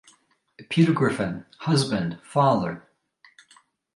[0.71, 2.87] Peter Griffin: Husband, Father...